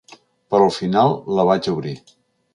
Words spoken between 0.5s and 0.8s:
Però al